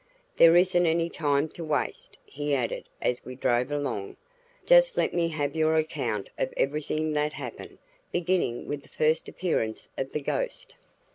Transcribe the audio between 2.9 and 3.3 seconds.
as